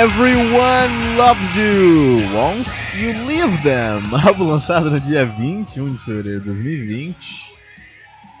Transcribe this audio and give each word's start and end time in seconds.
Everyone 0.00 1.16
Loves 1.18 1.58
You 1.58 2.16
Once 2.34 2.90
You 2.96 3.12
Leave 3.26 3.54
Them, 3.62 4.00
álbum 4.26 4.48
lançado 4.48 4.90
no 4.90 4.98
dia 4.98 5.26
21 5.26 5.92
de 5.92 5.98
fevereiro 5.98 6.40
de 6.40 6.46
2020 6.46 7.54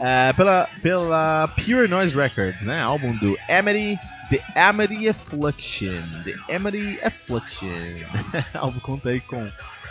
é, 0.00 0.32
pela, 0.32 0.70
pela 0.80 1.48
Pure 1.48 1.86
Noise 1.86 2.16
Records, 2.16 2.64
né? 2.64 2.80
álbum 2.80 3.14
do 3.16 3.36
Amity, 3.46 3.98
The 4.30 4.42
Amity 4.58 5.06
Affliction. 5.06 6.02
The 6.24 6.56
Amity 6.56 6.98
Affliction. 7.04 7.68
álbum 8.58 8.80
conta 8.80 9.10
aí 9.10 9.20
com 9.20 9.46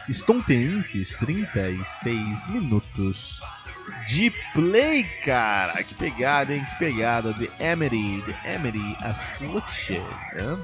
estonteantes 0.09 1.09
36 1.19 2.47
minutos 2.47 3.41
de 4.07 4.33
play, 4.55 5.03
cara. 5.23 5.83
Que 5.83 5.93
pegada, 5.93 6.51
hein? 6.51 6.65
Que 6.71 6.79
pegada. 6.79 7.31
The 7.31 7.71
Amity, 7.71 8.23
The 8.25 8.55
Amity 8.55 8.97
Affliction. 9.03 10.03
Né? 10.33 10.57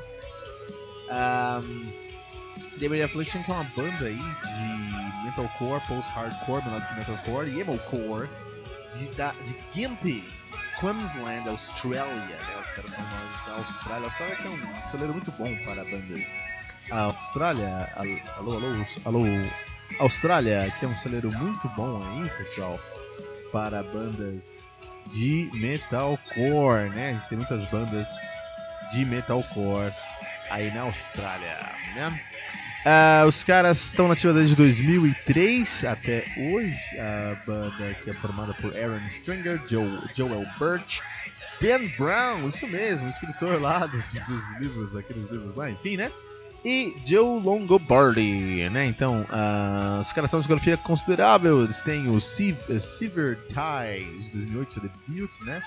Um, 1.10 2.06
The 2.80 2.90
Mary 2.90 3.04
Affliction, 3.04 3.44
que 3.44 3.52
é 3.52 3.54
uma 3.54 3.64
banda 3.76 4.06
aí 4.06 4.18
de 4.18 5.26
metalcore, 5.26 5.82
post-hardcore, 5.88 6.64
melodic 6.66 6.94
metalcore 6.96 7.50
e 7.50 7.62
emocore 7.62 8.30
de, 8.92 9.06
da, 9.16 9.34
de 9.44 9.56
Gympie, 9.74 10.24
Queensland, 10.80 11.48
Austrália. 11.50 12.38
Né? 12.38 12.62
Os 12.62 12.72
caras 12.72 12.92
são 12.92 13.04
da 13.46 13.54
Austrália. 13.56 14.08
A 14.08 14.10
Austrália 14.10 14.36
tem 14.38 14.52
um 14.52 14.88
celeiro 14.90 15.14
muito 15.14 15.32
bom 15.32 15.56
para 15.66 15.84
bandas. 15.86 16.24
A 16.92 17.02
Austrália, 17.04 17.90
alô, 18.38 18.58
alô, 18.58 18.86
alô, 19.06 19.20
Austrália, 20.00 20.72
que 20.78 20.86
é 20.86 20.88
um 20.88 20.96
celeiro 20.96 21.32
muito 21.32 21.68
bom 21.70 22.02
aí, 22.04 22.30
pessoal, 22.38 22.80
para 23.52 23.82
bandas 23.84 24.44
de 25.14 25.50
metalcore, 25.54 26.90
né? 26.94 27.10
A 27.10 27.14
gente 27.14 27.30
tem 27.30 27.38
muitas 27.38 27.66
bandas 27.68 28.08
de 28.92 29.06
metalcore 29.06 29.92
aí 30.50 30.72
na 30.72 30.82
Austrália, 30.82 31.58
né? 31.96 32.20
Uh, 32.86 33.28
os 33.28 33.44
caras 33.44 33.82
estão 33.82 34.08
nativa 34.08 34.32
desde 34.32 34.56
2003 34.56 35.86
até 35.86 36.24
hoje. 36.38 36.78
A 37.00 37.36
banda 37.46 37.94
que 37.96 38.12
é 38.12 38.14
formada 38.14 38.54
por 38.54 38.78
Aaron 38.78 39.04
Stringer, 39.08 39.60
Joe, 39.68 40.00
Joel 40.14 40.46
Birch, 40.60 41.02
Dan 41.60 41.88
Brown, 41.98 42.48
isso 42.48 42.68
mesmo, 42.68 43.08
escritor 43.08 43.60
lá 43.60 43.88
dos, 43.88 44.14
dos 44.14 44.60
livros, 44.60 44.94
daqueles 44.94 45.30
livros 45.32 45.56
lá, 45.56 45.72
enfim, 45.72 45.98
né? 45.98 46.12
E 46.64 46.96
Joe 47.06 47.42
Longobardi, 47.42 48.70
né? 48.70 48.86
Então, 48.86 49.22
uh, 49.22 50.02
os 50.02 50.14
caras 50.14 50.30
são 50.30 50.38
uma 50.38 50.42
discografia 50.42 50.78
considerável. 50.78 51.64
Eles 51.64 51.82
têm 51.82 52.10
o 52.10 52.20
Sever 52.20 53.40
Ties, 53.48 54.30
2008, 54.30 54.74
seu 54.74 54.84
debut, 54.84 55.32
né? 55.42 55.62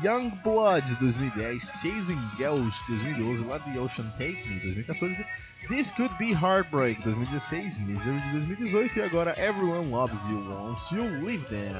Young 0.00 0.30
Blood 0.42 0.96
2010, 0.98 1.70
Chasing 1.80 2.18
Girls 2.36 2.82
2012, 2.88 3.44
lá 3.44 3.58
de 3.58 3.78
Ocean 3.78 4.08
Take 4.18 4.48
Me 4.48 4.58
2014, 4.60 5.24
This 5.68 5.90
Could 5.92 6.14
Be 6.18 6.32
Heartbreak 6.32 7.02
2016, 7.02 7.78
Misery 7.78 8.20
de 8.20 8.30
2018 8.32 8.98
e 8.98 9.02
agora 9.02 9.34
Everyone 9.38 9.90
Loves 9.90 10.26
You 10.26 10.50
Once 10.50 10.94
You 10.94 11.04
Leave 11.24 11.44
Them. 11.46 11.72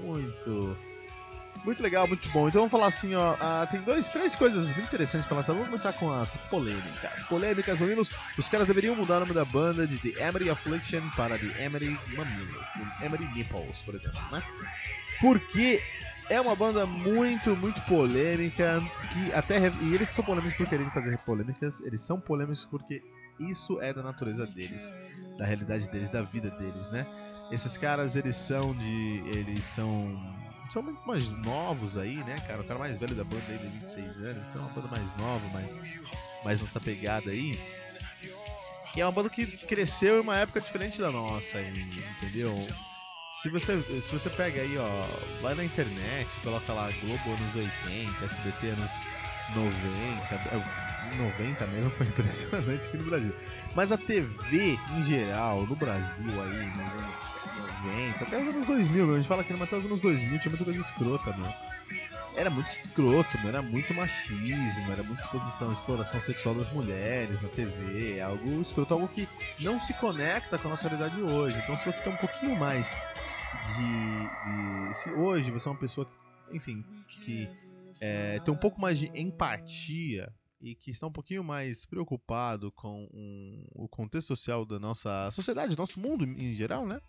Muito, 0.00 0.76
muito 1.64 1.82
legal, 1.82 2.06
muito 2.06 2.28
bom. 2.30 2.48
Então 2.48 2.60
vamos 2.60 2.70
falar 2.70 2.86
assim, 2.86 3.14
ó, 3.14 3.34
uh, 3.34 3.66
tem 3.70 3.80
dois, 3.80 4.08
três 4.08 4.36
coisas 4.36 4.66
muito 4.66 4.82
interessantes 4.82 5.26
para 5.26 5.42
falar. 5.42 5.58
Vamos 5.58 5.68
começar 5.68 5.92
com 5.94 6.12
as 6.12 6.36
polêmicas. 6.48 7.22
Polêmicas, 7.24 7.78
mamilos. 7.80 8.10
Os 8.38 8.48
caras 8.48 8.66
deveriam 8.68 8.94
mudar 8.94 9.16
o 9.16 9.20
nome 9.20 9.34
da 9.34 9.44
banda 9.44 9.86
de 9.86 9.98
The 9.98 10.22
Emery 10.22 10.50
Affliction 10.50 11.02
para 11.16 11.36
The 11.36 11.64
Emery 11.64 11.98
Mamilos, 12.16 12.64
The 13.00 13.06
Emery 13.06 13.26
Nipples, 13.34 13.82
por 13.82 13.96
exemplo, 13.96 14.20
né? 14.30 14.42
Porque 15.20 15.82
é 16.28 16.40
uma 16.40 16.54
banda 16.54 16.86
muito, 16.86 17.56
muito 17.56 17.80
polêmica. 17.82 18.82
Que 19.12 19.32
até 19.32 19.58
e 19.82 19.94
eles 19.94 20.08
são 20.08 20.24
polêmicos 20.24 20.54
por 20.54 20.66
quererem 20.66 20.90
fazer 20.92 21.16
polêmicas. 21.18 21.80
Eles 21.80 22.00
são 22.00 22.20
polêmicos 22.20 22.64
porque 22.64 23.02
isso 23.38 23.80
é 23.80 23.92
da 23.92 24.02
natureza 24.02 24.46
deles, 24.46 24.92
da 25.38 25.44
realidade 25.44 25.88
deles, 25.88 26.08
da 26.08 26.22
vida 26.22 26.50
deles, 26.50 26.88
né? 26.88 27.06
Esses 27.50 27.78
caras, 27.78 28.16
eles 28.16 28.34
são 28.36 28.74
de. 28.74 29.22
Eles 29.34 29.62
são. 29.62 30.16
São 30.70 30.82
muito 30.82 31.06
mais 31.06 31.28
novos 31.28 31.96
aí, 31.96 32.16
né, 32.24 32.34
cara? 32.44 32.60
O 32.60 32.64
cara 32.64 32.78
mais 32.78 32.98
velho 32.98 33.14
da 33.14 33.22
banda 33.22 33.44
aí, 33.48 33.58
de 33.58 33.68
26 33.68 34.18
anos. 34.18 34.46
Então 34.48 34.62
é 34.62 34.64
uma 34.64 34.74
banda 34.74 34.88
mais 34.88 35.16
nova, 35.16 35.48
mais, 35.50 35.78
mais 36.44 36.60
nessa 36.60 36.80
pegada 36.80 37.30
aí. 37.30 37.56
E 38.96 39.00
é 39.00 39.06
uma 39.06 39.12
banda 39.12 39.28
que 39.28 39.46
cresceu 39.46 40.16
em 40.16 40.20
uma 40.20 40.36
época 40.38 40.60
diferente 40.60 41.00
da 41.00 41.12
nossa, 41.12 41.60
entendeu? 41.60 42.66
Se 43.42 43.50
você, 43.50 43.82
se 43.82 44.12
você 44.12 44.30
pega 44.30 44.62
aí, 44.62 44.78
ó, 44.78 45.04
vai 45.42 45.54
na 45.54 45.64
internet, 45.64 46.26
coloca 46.42 46.72
lá 46.72 46.90
Globo 47.02 47.32
anos 47.32 47.54
80, 47.54 48.24
SBT 48.24 48.68
anos 48.68 48.90
90, 49.54 50.56
90 51.16 51.64
é, 51.64 51.66
mesmo 51.68 51.90
foi 51.90 52.06
impressionante 52.08 52.86
aqui 52.86 52.96
no 52.96 53.04
Brasil. 53.04 53.34
Mas 53.74 53.92
a 53.92 53.98
TV 53.98 54.78
em 54.96 55.02
geral, 55.02 55.66
no 55.66 55.76
Brasil 55.76 56.42
aí, 56.42 56.66
nos 56.66 56.78
anos 56.78 57.36
90, 57.84 58.24
até 58.24 58.38
os 58.38 58.48
anos 58.48 58.66
2000, 58.66 59.14
a 59.14 59.16
gente 59.18 59.28
fala 59.28 59.42
aqui, 59.42 59.52
mas 59.52 59.62
até 59.62 59.76
os 59.76 59.84
anos 59.84 60.00
2000 60.00 60.38
tinha 60.38 60.50
muita 60.50 60.64
coisa 60.64 60.80
escrota, 60.80 61.36
meu. 61.36 61.52
Era 62.36 62.50
muito 62.50 62.68
escroto, 62.68 63.38
era 63.46 63.62
muito 63.62 63.94
machismo, 63.94 64.92
era 64.92 65.02
muita 65.02 65.22
exposição, 65.22 65.72
exploração 65.72 66.20
sexual 66.20 66.54
das 66.54 66.70
mulheres 66.70 67.40
na 67.40 67.48
TV, 67.48 68.20
algo 68.20 68.60
escroto, 68.60 68.92
algo 68.92 69.08
que 69.08 69.26
não 69.60 69.80
se 69.80 69.94
conecta 69.94 70.58
com 70.58 70.68
a 70.68 70.70
nossa 70.72 70.86
realidade 70.86 71.20
hoje. 71.22 71.58
Então 71.58 71.74
se 71.76 71.86
você 71.86 72.02
tem 72.02 72.12
um 72.12 72.16
pouquinho 72.16 72.54
mais 72.54 72.94
de, 73.74 74.90
de 74.90 74.98
se 74.98 75.10
hoje 75.10 75.50
você 75.50 75.66
é 75.66 75.70
uma 75.70 75.80
pessoa, 75.80 76.06
enfim, 76.52 76.84
que 77.24 77.48
é, 78.00 78.38
tem 78.40 78.52
um 78.52 78.58
pouco 78.58 78.78
mais 78.78 78.98
de 78.98 79.10
empatia 79.18 80.30
e 80.60 80.74
que 80.74 80.90
está 80.90 81.06
um 81.06 81.12
pouquinho 81.12 81.42
mais 81.42 81.86
preocupado 81.86 82.70
com 82.72 83.08
um, 83.14 83.64
o 83.74 83.88
contexto 83.88 84.28
social 84.28 84.66
da 84.66 84.78
nossa 84.78 85.30
sociedade, 85.30 85.74
do 85.74 85.80
nosso 85.80 85.98
mundo 85.98 86.24
em 86.24 86.52
geral, 86.52 86.86
né? 86.86 87.00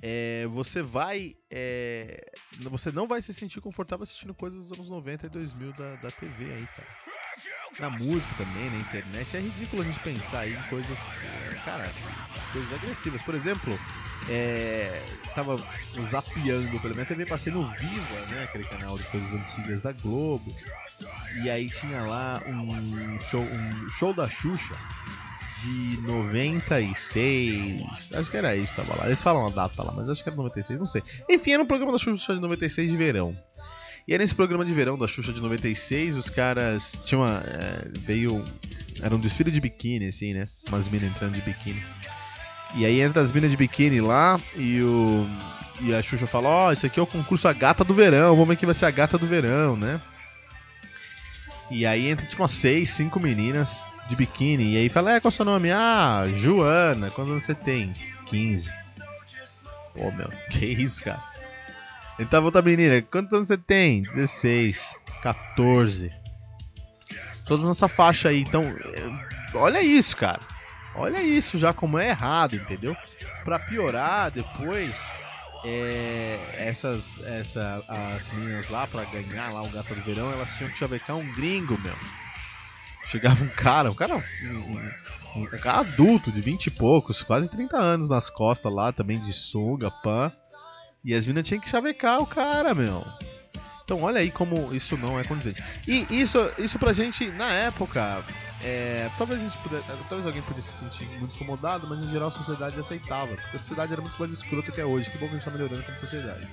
É, 0.00 0.46
você 0.50 0.82
vai. 0.82 1.34
É, 1.50 2.32
você 2.62 2.90
não 2.90 3.06
vai 3.06 3.20
se 3.20 3.32
sentir 3.32 3.60
confortável 3.60 4.02
assistindo 4.02 4.34
coisas 4.34 4.64
dos 4.64 4.78
anos 4.78 4.90
90 4.90 5.26
e 5.26 5.28
2000 5.28 5.72
da, 5.72 5.96
da 5.96 6.10
TV 6.10 6.44
aí, 6.52 6.66
cara. 6.76 6.88
Na 7.80 7.90
música 7.90 8.34
também, 8.36 8.70
na 8.70 8.76
internet. 8.76 9.36
É 9.36 9.40
ridículo 9.40 9.82
a 9.82 9.84
gente 9.84 10.00
pensar 10.00 10.40
aí 10.40 10.52
em 10.52 10.62
coisas. 10.68 10.98
Cara, 11.64 11.90
coisas 12.52 12.72
agressivas. 12.72 13.22
Por 13.22 13.34
exemplo, 13.34 13.78
é, 14.28 15.02
tava 15.34 15.56
zapeando 16.10 16.78
pela 16.80 16.94
minha 16.94 17.06
TV, 17.06 17.26
passei 17.26 17.52
no 17.52 17.62
Viva, 17.62 18.20
né? 18.30 18.44
Aquele 18.44 18.64
canal 18.64 18.96
de 18.96 19.04
coisas 19.04 19.34
antigas 19.34 19.80
da 19.80 19.92
Globo. 19.92 20.54
E 21.42 21.48
aí 21.48 21.68
tinha 21.70 22.02
lá 22.02 22.42
um 22.46 23.18
show, 23.20 23.42
um 23.42 23.88
show 23.88 24.12
da 24.12 24.28
Xuxa 24.28 24.76
de 25.62 25.98
96. 26.02 28.14
Acho 28.14 28.30
que 28.30 28.36
era 28.36 28.54
isso, 28.56 28.74
tava 28.74 28.96
lá. 28.96 29.06
Eles 29.06 29.22
falam 29.22 29.46
a 29.46 29.50
data 29.50 29.82
lá, 29.82 29.92
mas 29.96 30.08
acho 30.08 30.22
que 30.22 30.28
era 30.28 30.36
96, 30.36 30.78
não 30.78 30.86
sei. 30.86 31.02
Enfim, 31.28 31.52
era 31.52 31.62
um 31.62 31.66
programa 31.66 31.92
da 31.92 31.98
Xuxa 31.98 32.34
de 32.34 32.40
96 32.40 32.90
de 32.90 32.96
verão. 32.96 33.36
E 34.06 34.18
nesse 34.18 34.34
programa 34.34 34.64
de 34.64 34.72
verão 34.72 34.98
da 34.98 35.06
Xuxa 35.06 35.32
de 35.32 35.40
96, 35.40 36.16
os 36.16 36.28
caras 36.28 37.00
tinham 37.04 37.22
uma. 37.22 37.42
É, 37.46 37.88
veio. 38.00 38.44
Era 39.00 39.14
um 39.14 39.18
desfile 39.18 39.50
de 39.50 39.60
biquíni, 39.60 40.08
assim, 40.08 40.34
né? 40.34 40.44
Umas 40.68 40.88
minas 40.88 41.10
entrando 41.10 41.34
de 41.34 41.40
biquíni. 41.40 41.82
E 42.74 42.84
aí 42.84 43.00
entra 43.00 43.22
as 43.22 43.30
minas 43.30 43.50
de 43.50 43.56
biquíni 43.56 44.00
lá 44.00 44.40
e 44.56 44.82
o. 44.82 45.26
E 45.80 45.94
a 45.94 46.02
Xuxa 46.02 46.26
fala, 46.26 46.48
ó, 46.48 46.68
oh, 46.68 46.72
isso 46.72 46.86
aqui 46.86 47.00
é 47.00 47.02
o 47.02 47.06
concurso 47.06 47.48
A 47.48 47.52
Gata 47.52 47.82
do 47.82 47.94
Verão, 47.94 48.36
vamos 48.36 48.48
ver 48.48 48.56
quem 48.56 48.66
vai 48.66 48.74
ser 48.74 48.86
a 48.86 48.90
gata 48.90 49.18
do 49.18 49.26
verão, 49.26 49.76
né? 49.76 50.00
E 51.70 51.86
aí 51.86 52.08
entra 52.08 52.26
tipo 52.26 52.42
umas 52.42 52.52
seis, 52.52 52.90
cinco 52.90 53.18
meninas 53.18 53.86
de 54.08 54.16
biquíni. 54.16 54.74
E 54.74 54.76
aí 54.76 54.88
fala, 54.88 55.12
é, 55.12 55.20
qual 55.20 55.30
é 55.30 55.32
o 55.32 55.36
seu 55.36 55.44
nome? 55.44 55.70
Ah, 55.70 56.24
Joana, 56.34 57.10
quantos 57.10 57.30
anos 57.30 57.44
você 57.44 57.54
tem? 57.54 57.92
15. 58.26 58.70
Pô, 59.94 60.10
meu, 60.12 60.28
que 60.50 60.66
isso, 60.66 61.02
cara? 61.02 61.22
Então 62.18 62.44
outra 62.44 62.62
menina, 62.62 63.00
quantos 63.02 63.32
anos 63.32 63.48
você 63.48 63.56
tem? 63.56 64.02
16, 64.02 65.02
14. 65.22 66.12
Todas 67.46 67.64
nessa 67.64 67.88
faixa 67.88 68.28
aí. 68.28 68.40
Então, 68.40 68.62
é, 68.62 69.56
olha 69.56 69.82
isso, 69.82 70.16
cara. 70.16 70.40
Olha 70.94 71.22
isso 71.22 71.56
já 71.56 71.72
como 71.72 71.98
é 71.98 72.10
errado, 72.10 72.54
entendeu? 72.54 72.96
Pra 73.44 73.58
piorar 73.58 74.30
depois, 74.30 75.10
é, 75.64 76.38
essas, 76.58 77.20
essa, 77.24 77.84
as 77.88 78.32
meninas 78.32 78.68
lá, 78.68 78.86
pra 78.86 79.04
ganhar 79.04 79.52
lá 79.52 79.62
o 79.62 79.70
gato 79.70 79.94
do 79.94 80.00
verão, 80.02 80.30
elas 80.30 80.52
tinham 80.54 80.70
que 80.70 80.78
chavecar 80.78 81.16
um 81.16 81.32
gringo, 81.32 81.78
meu. 81.80 81.94
Chegava 83.04 83.44
um 83.44 83.48
cara, 83.48 83.90
um 83.90 83.94
cara. 83.94 84.16
Um, 84.16 85.40
um, 85.40 85.42
um 85.42 85.46
cara 85.58 85.80
adulto, 85.80 86.32
de 86.32 86.40
20 86.40 86.66
e 86.66 86.70
poucos, 86.70 87.22
quase 87.22 87.48
30 87.48 87.76
anos 87.76 88.08
nas 88.08 88.30
costas 88.30 88.72
lá, 88.72 88.92
também 88.92 89.20
de 89.20 89.32
sunga, 89.32 89.90
pan. 89.90 90.32
E 91.04 91.14
as 91.14 91.26
meninas 91.26 91.46
tinham 91.46 91.60
que 91.60 91.68
chavecar 91.68 92.20
o 92.20 92.26
cara, 92.26 92.74
meu. 92.74 93.04
Então 93.92 94.04
olha 94.04 94.20
aí 94.20 94.30
como 94.30 94.74
isso 94.74 94.96
não 94.96 95.20
é 95.20 95.24
condizente. 95.24 95.62
E 95.86 96.06
isso, 96.08 96.38
isso 96.56 96.78
pra 96.78 96.94
gente, 96.94 97.30
na 97.32 97.52
época, 97.52 98.24
é, 98.64 99.10
talvez, 99.18 99.38
a 99.38 99.44
gente 99.44 99.58
pudesse, 99.58 99.84
talvez 100.08 100.26
alguém 100.26 100.40
pudesse 100.40 100.68
se 100.68 100.78
sentir 100.78 101.04
muito 101.18 101.34
incomodado, 101.34 101.86
mas 101.86 102.02
em 102.02 102.08
geral 102.08 102.28
a 102.28 102.32
sociedade 102.32 102.80
aceitava. 102.80 103.34
A 103.34 103.58
sociedade 103.58 103.92
era 103.92 104.00
muito 104.00 104.18
mais 104.18 104.32
escrota 104.32 104.72
que 104.72 104.80
é 104.80 104.84
hoje. 104.86 105.10
Que 105.10 105.18
bom 105.18 105.26
que 105.26 105.34
a 105.34 105.36
gente 105.36 105.44
tá 105.44 105.50
melhorando 105.50 105.82
como 105.82 105.98
sociedade. 105.98 106.48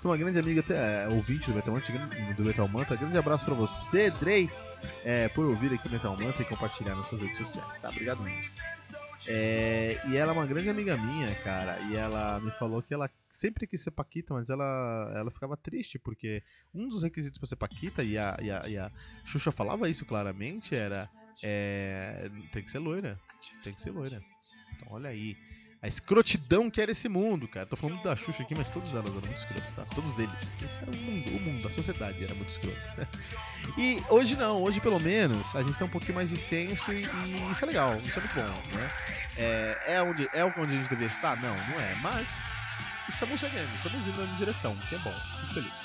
Então, 0.00 0.10
uma 0.10 0.16
grande 0.16 0.40
amiga, 0.40 0.64
é, 0.74 1.06
ouvinte 1.12 1.48
do 1.48 1.54
Metal 1.54 1.72
Manta, 1.72 1.92
do 2.36 2.42
Metal 2.42 2.66
Manta, 2.66 2.96
grande 2.96 3.18
abraço 3.18 3.44
pra 3.44 3.54
você, 3.54 4.10
Drey, 4.10 4.50
é, 5.04 5.28
por 5.28 5.44
ouvir 5.44 5.72
aqui 5.72 5.86
o 5.86 5.92
Metal 5.92 6.16
Manta 6.18 6.42
e 6.42 6.44
compartilhar 6.44 6.96
nas 6.96 7.06
suas 7.06 7.22
redes 7.22 7.38
sociais, 7.38 7.78
tá? 7.78 7.90
Obrigado 7.90 8.20
mesmo. 8.20 8.50
É, 9.32 9.96
e 10.08 10.16
ela 10.16 10.32
é 10.32 10.34
uma 10.34 10.46
grande 10.46 10.68
amiga 10.68 10.96
minha, 10.96 11.32
cara, 11.36 11.78
e 11.82 11.96
ela 11.96 12.40
me 12.40 12.50
falou 12.50 12.82
que 12.82 12.92
ela 12.92 13.08
sempre 13.30 13.64
quis 13.64 13.80
ser 13.80 13.92
Paquita, 13.92 14.34
mas 14.34 14.50
ela, 14.50 15.12
ela 15.14 15.30
ficava 15.30 15.56
triste, 15.56 16.00
porque 16.00 16.42
um 16.74 16.88
dos 16.88 17.04
requisitos 17.04 17.38
para 17.38 17.48
ser 17.48 17.56
Paquita, 17.56 18.02
e 18.02 18.18
a, 18.18 18.36
e, 18.42 18.50
a, 18.50 18.68
e 18.68 18.76
a 18.76 18.90
Xuxa 19.24 19.52
falava 19.52 19.88
isso 19.88 20.04
claramente, 20.04 20.74
era 20.74 21.08
é, 21.42 22.28
tem 22.52 22.62
que 22.62 22.70
ser 22.70 22.80
loira, 22.80 23.16
tem 23.62 23.72
que 23.72 23.80
ser 23.80 23.92
loira. 23.92 24.20
Então 24.74 24.88
olha 24.90 25.10
aí, 25.10 25.36
a 25.82 25.88
escrotidão 25.88 26.70
que 26.70 26.80
era 26.80 26.90
esse 26.90 27.08
mundo, 27.08 27.48
cara. 27.48 27.64
Tô 27.64 27.74
falando 27.74 28.02
da 28.02 28.14
Xuxa 28.14 28.42
aqui, 28.42 28.54
mas 28.56 28.68
todas 28.68 28.92
elas 28.92 29.08
eram 29.08 29.20
muito 29.20 29.38
escrotas, 29.38 29.72
tá? 29.72 29.82
Todos 29.94 30.18
eles. 30.18 30.54
Esse 30.62 30.78
era 30.78 30.90
o 30.90 30.96
mundo, 30.96 31.36
o 31.36 31.40
mundo, 31.40 31.68
a 31.68 31.70
sociedade 31.70 32.22
era 32.22 32.34
muito 32.34 32.50
escrota. 32.50 33.08
e 33.78 34.02
hoje 34.10 34.36
não, 34.36 34.62
hoje 34.62 34.80
pelo 34.80 35.00
menos 35.00 35.54
a 35.54 35.62
gente 35.62 35.78
tem 35.78 35.86
um 35.86 35.90
pouquinho 35.90 36.16
mais 36.16 36.28
de 36.28 36.36
senso 36.36 36.92
e, 36.92 37.02
e 37.04 37.52
isso 37.52 37.64
é 37.64 37.66
legal, 37.66 37.96
isso 37.96 38.18
é 38.18 38.22
muito 38.22 38.34
bom, 38.34 38.76
né? 38.76 38.90
É, 39.38 39.82
é, 39.94 40.02
onde, 40.02 40.28
é 40.34 40.44
onde 40.44 40.76
a 40.76 40.78
gente 40.78 40.90
deveria 40.90 41.08
estar? 41.08 41.40
Não, 41.40 41.56
não 41.68 41.80
é, 41.80 41.94
mas 42.02 42.44
estamos 43.08 43.40
chegando, 43.40 43.74
estamos 43.76 44.06
indo 44.06 44.26
na 44.26 44.36
direção, 44.36 44.76
que 44.88 44.94
é 44.94 44.98
bom, 44.98 45.14
fico 45.40 45.54
feliz. 45.54 45.82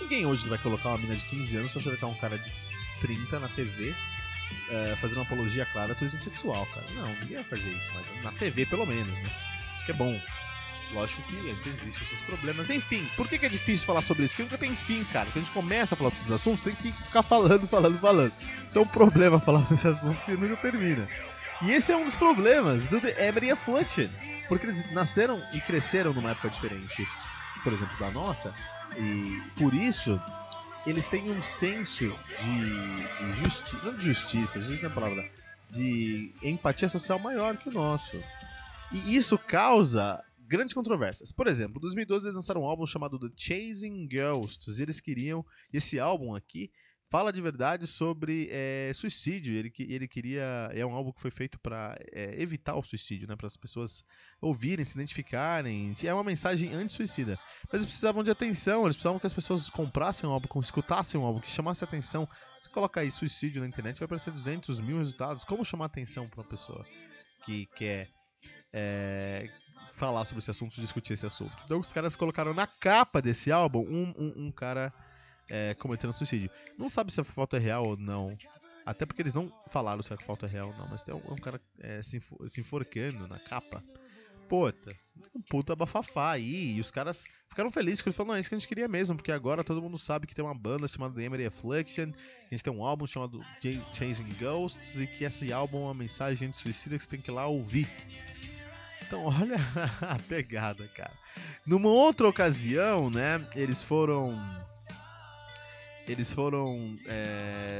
Ninguém 0.00 0.26
hoje 0.26 0.48
vai 0.48 0.58
colocar 0.58 0.90
uma 0.90 0.98
mina 0.98 1.14
de 1.14 1.26
15 1.26 1.56
anos 1.58 1.72
pra 1.72 1.82
colocar 1.82 2.06
um 2.06 2.14
cara 2.14 2.38
de 2.38 2.52
30 3.00 3.38
na 3.38 3.48
TV 3.48 3.94
é, 4.70 4.96
fazendo 5.00 5.18
uma 5.18 5.24
apologia 5.24 5.66
clara 5.66 5.92
ao 5.92 5.96
turismo 5.96 6.20
sexual, 6.20 6.66
cara. 6.66 6.86
Não, 6.94 7.08
ninguém 7.20 7.36
vai 7.36 7.44
fazer 7.44 7.70
isso, 7.70 7.90
mas 7.94 8.22
na 8.22 8.32
TV 8.32 8.66
pelo 8.66 8.86
menos, 8.86 9.18
né? 9.18 9.30
Que 9.86 9.92
é 9.92 9.94
bom. 9.94 10.20
Lógico 10.92 11.22
que 11.22 11.34
existem 11.36 12.06
esses 12.06 12.22
problemas. 12.22 12.70
Enfim, 12.70 13.06
por 13.14 13.28
que, 13.28 13.38
que, 13.38 13.44
é 13.44 13.48
difícil 13.48 13.86
falar 13.86 14.00
sobre 14.00 14.24
isso? 14.24 14.34
Porque 14.34 14.44
nunca 14.44 14.58
tem 14.58 14.74
fim, 14.74 15.02
cara. 15.04 15.26
Quando 15.26 15.38
a 15.38 15.40
gente 15.40 15.52
começa 15.52 15.94
a 15.94 15.98
falar 15.98 16.10
desses 16.10 16.30
assuntos, 16.30 16.62
tem 16.62 16.74
que 16.74 16.92
ficar 16.92 17.22
falando, 17.22 17.68
falando, 17.68 17.98
falando. 17.98 18.32
Isso 18.66 18.78
é 18.78 18.80
um 18.80 18.86
problema 18.86 19.38
falar 19.38 19.60
desses 19.60 19.84
assuntos 19.84 20.26
e 20.26 20.32
nunca 20.32 20.56
termina. 20.56 21.06
E 21.60 21.72
esse 21.72 21.92
é 21.92 21.96
um 21.96 22.04
dos 22.04 22.14
problemas 22.14 22.86
do 22.86 23.00
The 23.00 23.28
Emery 23.28 23.50
Affliction. 23.50 24.08
Porque 24.48 24.64
eles 24.64 24.90
nasceram 24.92 25.38
e 25.52 25.60
cresceram 25.60 26.14
numa 26.14 26.30
época 26.30 26.48
diferente, 26.48 27.06
por 27.62 27.72
exemplo, 27.72 27.96
da 27.98 28.10
nossa. 28.10 28.54
E 28.96 29.42
por 29.58 29.74
isso, 29.74 30.18
eles 30.88 31.08
têm 31.08 31.30
um 31.30 31.42
senso 31.42 32.04
de, 32.04 33.26
de 33.26 33.38
justiça, 33.38 33.84
não 33.84 33.96
de 33.96 34.04
justiça, 34.04 34.58
justiça 34.58 34.82
não 34.82 34.88
é 34.88 34.92
a 34.92 34.94
palavra, 34.94 35.30
de 35.68 36.34
empatia 36.42 36.88
social 36.88 37.18
maior 37.18 37.56
que 37.56 37.68
o 37.68 37.72
nosso. 37.72 38.20
E 38.90 39.14
isso 39.14 39.38
causa 39.38 40.22
grandes 40.46 40.72
controvérsias. 40.72 41.30
Por 41.30 41.46
exemplo, 41.46 41.76
em 41.76 41.80
2012 41.82 42.26
eles 42.26 42.36
lançaram 42.36 42.62
um 42.62 42.66
álbum 42.66 42.86
chamado 42.86 43.18
The 43.18 43.28
Chasing 43.36 44.08
Ghosts, 44.08 44.78
e 44.78 44.82
eles 44.82 45.00
queriam, 45.00 45.44
esse 45.72 46.00
álbum 46.00 46.34
aqui 46.34 46.70
fala 47.10 47.32
de 47.32 47.40
verdade 47.40 47.86
sobre 47.86 48.48
é, 48.50 48.90
suicídio. 48.94 49.54
Ele, 49.54 49.72
ele 49.78 50.08
queria. 50.08 50.70
É 50.72 50.84
um 50.84 50.94
álbum 50.94 51.12
que 51.12 51.20
foi 51.20 51.30
feito 51.30 51.58
para 51.58 51.98
é, 52.12 52.40
evitar 52.40 52.74
o 52.76 52.82
suicídio, 52.82 53.26
né? 53.28 53.36
Para 53.36 53.46
as 53.46 53.56
pessoas 53.56 54.04
ouvirem, 54.40 54.84
se 54.84 54.94
identificarem. 54.94 55.94
É 56.04 56.14
uma 56.14 56.24
mensagem 56.24 56.72
anti-suicida. 56.74 57.38
Mas 57.64 57.74
eles 57.74 57.86
precisavam 57.86 58.22
de 58.22 58.30
atenção, 58.30 58.84
eles 58.84 58.96
precisavam 58.96 59.18
que 59.18 59.26
as 59.26 59.32
pessoas 59.32 59.68
comprassem 59.70 60.28
um 60.28 60.32
álbum, 60.32 60.60
escutassem 60.60 61.20
um 61.20 61.24
álbum, 61.24 61.40
que 61.40 61.50
chamasse 61.50 61.82
atenção. 61.82 62.28
Você 62.60 62.68
coloca 62.70 63.00
aí 63.00 63.10
suicídio 63.10 63.60
na 63.62 63.68
internet, 63.68 63.98
vai 63.98 64.06
aparecer 64.06 64.32
200 64.32 64.80
mil 64.80 64.98
resultados. 64.98 65.44
Como 65.44 65.64
chamar 65.64 65.86
atenção 65.86 66.26
para 66.26 66.40
uma 66.40 66.48
pessoa 66.48 66.84
que 67.44 67.66
quer. 67.76 68.10
É, 68.70 69.50
falar 69.94 70.24
sobre 70.26 70.38
esse 70.38 70.50
assunto, 70.50 70.80
discutir 70.80 71.14
esse 71.14 71.26
assunto. 71.26 71.52
Então 71.64 71.80
os 71.80 71.92
caras 71.92 72.14
colocaram 72.14 72.54
na 72.54 72.66
capa 72.66 73.20
desse 73.20 73.50
álbum 73.50 73.80
um, 73.80 74.14
um, 74.16 74.46
um 74.46 74.52
cara 74.52 74.92
é, 75.48 75.74
cometendo 75.74 76.12
suicídio. 76.12 76.50
Não 76.76 76.88
sabe 76.88 77.12
se 77.12 77.20
a 77.20 77.24
foto 77.24 77.56
é 77.56 77.58
real 77.58 77.86
ou 77.86 77.96
não. 77.96 78.36
Até 78.84 79.04
porque 79.04 79.20
eles 79.20 79.34
não 79.34 79.52
falaram 79.68 80.02
se 80.02 80.12
a 80.12 80.16
foto 80.16 80.46
é 80.46 80.48
real 80.48 80.68
ou 80.68 80.76
não. 80.76 80.88
Mas 80.88 81.02
tem 81.02 81.14
um, 81.14 81.22
um 81.32 81.36
cara 81.36 81.60
é, 81.80 82.02
se, 82.02 82.20
enforcando 82.58 83.28
na 83.28 83.38
capa. 83.38 83.82
Puta, 84.48 84.90
um 85.36 85.42
puta 85.42 85.76
bafafá 85.76 86.32
aí. 86.32 86.76
E 86.76 86.80
os 86.80 86.90
caras 86.90 87.26
ficaram 87.50 87.70
felizes 87.70 88.00
que 88.00 88.08
eles 88.08 88.16
falaram, 88.16 88.32
não, 88.32 88.36
é 88.36 88.40
isso 88.40 88.48
que 88.48 88.54
a 88.54 88.58
gente 88.58 88.68
queria 88.68 88.88
mesmo, 88.88 89.16
porque 89.16 89.32
agora 89.32 89.62
todo 89.62 89.82
mundo 89.82 89.98
sabe 89.98 90.26
que 90.26 90.34
tem 90.34 90.44
uma 90.44 90.54
banda 90.54 90.88
chamada 90.88 91.14
The 91.14 91.22
Emery 91.22 91.46
Affliction, 91.46 92.12
a 92.46 92.54
gente 92.54 92.62
tem 92.62 92.72
um 92.72 92.84
álbum 92.84 93.06
chamado 93.06 93.40
J 93.60 93.80
Chasing 93.92 94.32
Ghosts, 94.40 95.00
e 95.00 95.06
que 95.06 95.24
esse 95.24 95.52
álbum 95.52 95.78
é 95.78 95.84
uma 95.86 95.94
mensagem 95.94 96.50
de 96.50 96.56
suicida 96.56 96.96
que 96.96 97.02
você 97.02 97.10
tem 97.10 97.20
que 97.20 97.30
ir 97.30 97.34
lá 97.34 97.46
ouvir. 97.46 97.88
Então, 99.06 99.24
olha 99.26 99.56
a 100.00 100.18
pegada, 100.28 100.86
cara. 100.88 101.12
Numa 101.66 101.88
outra 101.88 102.28
ocasião, 102.28 103.10
né, 103.10 103.44
eles 103.54 103.82
foram 103.82 104.38
eles 106.08 106.32
foram. 106.32 106.96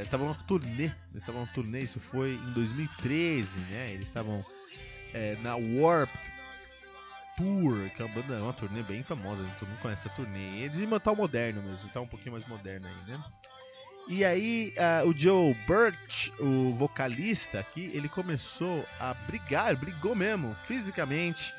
Estavam 0.03 0.27
é, 0.27 0.29
numa 0.29 0.43
turnê. 0.45 0.85
Eles 0.85 1.23
estavam 1.23 1.41
numa 1.41 1.53
turnê, 1.53 1.81
isso 1.81 1.99
foi 1.99 2.33
em 2.33 2.51
2013, 2.53 3.59
né? 3.71 3.91
Eles 3.91 4.05
estavam 4.05 4.45
é, 5.13 5.35
na 5.41 5.55
Warped 5.55 6.39
Tour, 7.39 7.89
que 7.95 8.01
é 8.01 8.05
uma, 8.05 8.13
banda, 8.13 8.43
uma 8.43 8.53
turnê 8.53 8.83
bem 8.83 9.01
famosa, 9.01 9.43
todo 9.57 9.69
mundo 9.69 9.79
conhece 9.79 10.07
essa 10.07 10.15
turnê. 10.15 10.63
Eles 10.63 10.77
de 10.77 10.85
metal 10.85 11.15
moderno 11.15 11.61
mesmo, 11.61 11.89
tá 11.89 12.01
um 12.01 12.07
pouquinho 12.07 12.33
mais 12.33 12.45
moderno 12.45 12.87
aí, 12.87 13.11
né? 13.11 13.23
E 14.09 14.25
aí 14.25 14.73
uh, 15.03 15.07
o 15.07 15.17
Joe 15.17 15.55
Birch, 15.67 16.33
o 16.39 16.73
vocalista 16.73 17.59
aqui, 17.59 17.91
ele 17.93 18.09
começou 18.09 18.83
a 18.99 19.13
brigar, 19.13 19.75
brigou 19.75 20.15
mesmo, 20.15 20.53
fisicamente, 20.55 21.53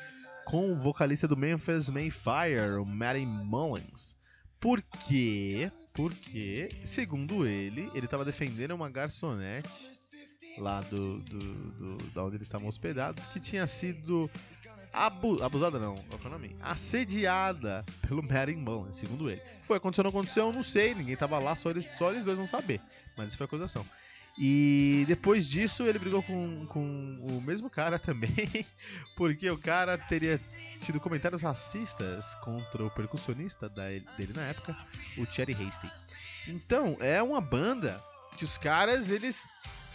com 0.45 0.71
o 0.71 0.75
vocalista 0.75 1.27
do 1.27 1.37
Memphis 1.37 1.89
Mayfire, 1.89 2.77
o 2.79 2.85
Matty 2.85 3.25
Mullins. 3.25 4.15
Por 4.59 4.81
quê? 4.81 5.71
Porque, 5.93 6.69
segundo 6.85 7.45
ele, 7.45 7.91
ele 7.93 8.05
estava 8.05 8.23
defendendo 8.23 8.71
uma 8.71 8.89
garçonete 8.89 9.91
lá 10.57 10.81
do, 10.81 11.19
do, 11.19 11.39
do, 11.39 11.97
da 12.11 12.23
onde 12.23 12.37
eles 12.37 12.47
estavam 12.47 12.67
hospedados 12.67 13.27
que 13.27 13.39
tinha 13.39 13.65
sido 13.67 14.29
abu, 14.91 15.41
abusada 15.43 15.79
não, 15.79 15.95
qual 15.95 16.21
é 16.23 16.27
o 16.27 16.29
nome? 16.29 16.55
Assediada 16.61 17.85
pelo 18.07 18.23
Mullen, 18.23 18.93
segundo 18.93 19.29
ele. 19.29 19.41
Foi 19.61 19.77
aconteceu 19.77 20.03
não 20.03 20.09
aconteceu, 20.09 20.51
não 20.51 20.63
sei, 20.63 20.93
ninguém 20.93 21.15
tava 21.15 21.39
lá, 21.39 21.55
só 21.55 21.69
eles, 21.69 21.87
só 21.97 22.11
eles 22.11 22.25
dois 22.25 22.37
vão 22.37 22.47
saber. 22.47 22.81
Mas 23.15 23.29
isso 23.29 23.37
foi 23.37 23.45
acusação. 23.45 23.85
E 24.37 25.03
depois 25.07 25.47
disso 25.47 25.83
ele 25.83 25.99
brigou 25.99 26.23
com, 26.23 26.65
com 26.67 27.17
o 27.21 27.41
mesmo 27.41 27.69
cara 27.69 27.99
também, 27.99 28.65
porque 29.15 29.49
o 29.49 29.57
cara 29.57 29.97
teria 29.97 30.39
tido 30.79 30.99
comentários 30.99 31.41
racistas 31.41 32.35
contra 32.35 32.85
o 32.85 32.89
percussionista 32.89 33.69
dele 33.69 34.33
na 34.33 34.43
época, 34.43 34.75
o 35.17 35.25
Cherry 35.25 35.53
Hasty. 35.53 35.91
Então, 36.47 36.97
é 36.99 37.21
uma 37.21 37.41
banda 37.41 38.01
que 38.37 38.45
os 38.45 38.57
caras, 38.57 39.09
eles 39.09 39.45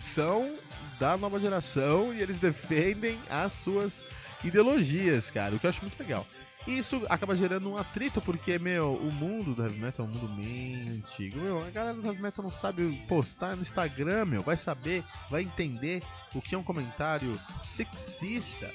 são 0.00 0.56
da 1.00 1.16
nova 1.16 1.40
geração 1.40 2.14
e 2.14 2.22
eles 2.22 2.38
defendem 2.38 3.18
as 3.28 3.52
suas 3.52 4.04
ideologias, 4.44 5.30
cara, 5.30 5.56
o 5.56 5.58
que 5.58 5.66
eu 5.66 5.70
acho 5.70 5.82
muito 5.82 5.98
legal. 5.98 6.26
E 6.66 6.78
isso 6.78 7.00
acaba 7.08 7.34
gerando 7.34 7.70
um 7.70 7.76
atrito, 7.76 8.20
porque, 8.20 8.58
meu, 8.58 8.94
o 8.94 9.12
mundo 9.12 9.54
do 9.54 9.62
heavy 9.62 9.78
metal 9.78 10.04
é 10.04 10.08
um 10.08 10.12
mundo 10.12 10.28
bem 10.34 10.82
antigo. 10.88 11.38
Meu, 11.38 11.64
a 11.64 11.70
galera 11.70 11.96
do 11.96 12.06
heavy 12.06 12.20
metal 12.20 12.42
não 12.42 12.50
sabe 12.50 12.92
postar 13.06 13.54
no 13.54 13.62
Instagram, 13.62 14.24
meu. 14.24 14.42
Vai 14.42 14.56
saber, 14.56 15.04
vai 15.30 15.42
entender 15.42 16.02
o 16.34 16.42
que 16.42 16.54
é 16.56 16.58
um 16.58 16.64
comentário 16.64 17.38
sexista 17.62 18.68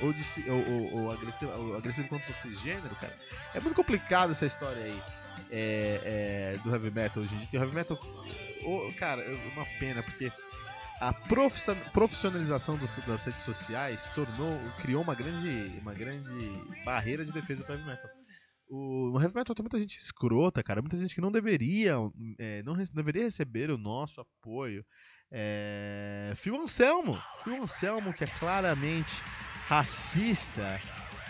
ou, 0.00 0.12
de, 0.12 0.50
ou, 0.50 0.68
ou, 0.68 1.02
ou 1.02 1.12
agressivo, 1.12 1.52
ou 1.52 1.76
agressivo 1.76 2.08
contra 2.08 2.32
o 2.32 2.34
cisgênero, 2.34 2.94
cara. 2.96 3.14
É 3.54 3.60
muito 3.60 3.76
complicado 3.76 4.32
essa 4.32 4.46
história 4.46 4.82
aí 4.82 5.02
é, 5.50 6.54
é, 6.54 6.58
do 6.62 6.70
heavy 6.70 6.90
metal 6.90 7.22
hoje 7.22 7.34
em 7.34 7.38
dia. 7.38 7.60
o 7.60 7.62
heavy 7.62 7.74
metal, 7.74 7.98
oh, 8.64 8.92
cara, 8.98 9.22
é 9.22 9.50
uma 9.54 9.66
pena, 9.78 10.02
porque 10.02 10.32
a 11.00 11.12
profissionalização 11.92 12.76
dos, 12.76 12.96
das 12.98 13.24
redes 13.24 13.42
sociais 13.42 14.08
tornou, 14.10 14.58
criou 14.80 15.02
uma 15.02 15.14
grande, 15.14 15.78
uma 15.80 15.92
grande 15.92 16.52
barreira 16.84 17.24
de 17.24 17.32
defesa 17.32 17.64
para 17.64 17.74
o 17.74 17.78
heavy 17.78 17.90
metal. 17.90 18.10
o 18.70 19.20
heavy 19.20 19.34
metal 19.34 19.54
tem 19.54 19.62
muita 19.62 19.78
gente 19.78 19.98
escrota, 19.98 20.62
cara, 20.62 20.80
muita 20.80 20.96
gente 20.96 21.14
que 21.14 21.20
não 21.20 21.32
deveria, 21.32 21.94
é, 22.38 22.62
não 22.62 22.76
deveria 22.76 23.24
receber 23.24 23.70
o 23.70 23.78
nosso 23.78 24.20
apoio. 24.20 24.84
É, 25.30 26.32
Phil 26.36 26.60
Anselmo, 26.60 27.20
Phil 27.42 27.60
Anselmo 27.62 28.12
que 28.12 28.24
é 28.24 28.26
claramente 28.26 29.22
racista 29.66 30.80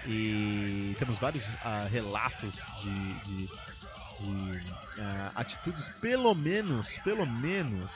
e 0.06 0.94
temos 0.98 1.18
vários 1.18 1.48
uh, 1.48 1.88
relatos 1.90 2.60
de, 2.82 3.14
de, 3.24 3.46
de 3.46 4.58
uh, 5.00 5.32
atitudes 5.34 5.88
pelo 6.00 6.34
menos, 6.34 6.86
pelo 6.98 7.24
menos 7.24 7.90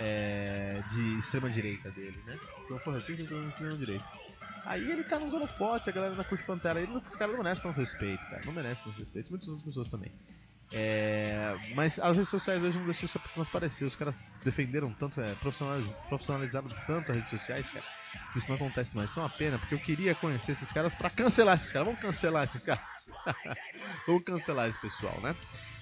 é, 0.00 0.82
de 0.88 1.18
extrema 1.18 1.50
direita 1.50 1.90
dele, 1.90 2.20
né? 2.26 2.38
Se 2.66 2.72
não 2.72 2.78
for 2.78 2.94
racista, 2.94 3.22
então 3.22 3.46
extrema 3.46 3.76
direita. 3.76 4.04
Aí 4.64 4.90
ele 4.90 5.02
tá 5.04 5.18
nos 5.18 5.32
holofotes, 5.32 5.88
a 5.88 5.92
galera 5.92 6.14
da 6.14 6.24
curte 6.24 6.44
Pantera, 6.44 6.80
ele, 6.80 6.92
os 6.92 7.16
caras 7.16 7.34
não 7.34 7.42
merecem 7.42 7.66
nosso 7.66 7.80
respeito, 7.80 8.26
cara. 8.28 8.42
Não 8.44 8.52
merecem 8.52 8.86
nosso 8.86 8.98
respeito, 8.98 9.30
muitas 9.30 9.48
outras 9.48 9.66
pessoas 9.66 9.88
também. 9.88 10.12
É, 10.72 11.56
mas 11.74 11.98
as 11.98 12.16
redes 12.16 12.28
sociais 12.28 12.62
hoje 12.62 12.78
não 12.78 12.84
deixam 12.84 13.04
isso 13.04 13.18
transparecer. 13.34 13.86
Os 13.86 13.96
caras 13.96 14.24
defenderam 14.44 14.92
tanto, 14.92 15.20
é, 15.20 15.34
profissionaliz, 15.34 15.94
profissionalizaram 16.08 16.68
tanto 16.86 17.10
as 17.10 17.16
redes 17.16 17.30
sociais, 17.30 17.70
cara, 17.70 17.84
que 18.32 18.38
isso 18.38 18.48
não 18.48 18.54
acontece 18.54 18.96
mais. 18.96 19.10
Isso 19.10 19.18
é 19.18 19.22
uma 19.22 19.30
pena, 19.30 19.58
porque 19.58 19.74
eu 19.74 19.80
queria 19.80 20.14
conhecer 20.14 20.52
esses 20.52 20.72
caras 20.72 20.94
para 20.94 21.10
cancelar 21.10 21.56
esses 21.56 21.72
caras. 21.72 21.86
Vamos 21.86 22.00
cancelar 22.00 22.44
esses 22.44 22.62
caras. 22.62 22.84
Vamos 24.06 24.24
cancelar 24.24 24.68
esse 24.68 24.80
pessoal, 24.80 25.20
né? 25.20 25.34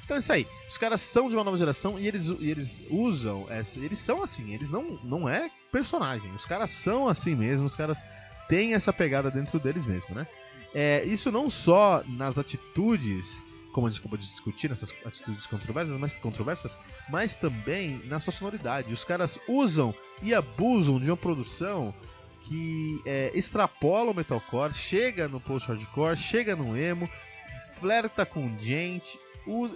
Então 0.09 0.17
é 0.17 0.21
isso 0.21 0.33
aí. 0.33 0.47
Os 0.67 0.79
caras 0.79 1.03
são 1.03 1.29
de 1.29 1.37
uma 1.37 1.45
nova 1.45 1.59
geração 1.59 2.01
e 2.01 2.09
eles, 2.09 2.29
e 2.29 2.51
eles 2.51 2.83
usam 2.89 3.45
essa. 3.51 3.79
Eles 3.79 3.99
são 3.99 4.23
assim, 4.23 4.55
eles 4.55 4.71
não, 4.71 4.99
não 5.05 5.29
é 5.29 5.51
personagem. 5.71 6.35
Os 6.35 6.47
caras 6.47 6.71
são 6.71 7.07
assim 7.07 7.35
mesmo, 7.35 7.67
os 7.67 7.77
caras 7.77 8.03
têm 8.49 8.73
essa 8.73 8.91
pegada 8.91 9.31
dentro 9.31 9.59
deles 9.59 9.85
mesmo, 9.85 10.15
né? 10.15 10.27
É, 10.75 11.05
isso 11.05 11.31
não 11.31 11.51
só 11.51 12.03
nas 12.07 12.39
atitudes 12.39 13.39
como 13.71 13.87
a 13.87 13.91
gente 13.91 14.01
acabou 14.01 14.17
de 14.17 14.27
discutir, 14.27 14.71
nessas 14.71 14.95
atitudes 15.05 15.47
controversas, 15.47 15.99
mas, 15.99 16.17
controversas, 16.17 16.79
mas 17.11 17.35
também 17.35 18.01
na 18.07 18.19
sua 18.19 18.33
sonoridade. 18.33 18.95
Os 18.95 19.05
caras 19.05 19.39
usam 19.47 19.95
e 20.23 20.35
abusam 20.35 20.99
de 20.99 21.11
uma 21.11 21.19
produção 21.19 21.95
que 22.45 22.99
é, 23.05 23.31
extrapola 23.35 24.11
o 24.11 24.15
metalcore, 24.15 24.73
chega 24.73 25.29
no 25.29 25.39
post-hardcore, 25.39 26.17
chega 26.17 26.57
no 26.57 26.75
emo, 26.75 27.07
flerta 27.75 28.25
com 28.25 28.59
gente. 28.59 29.19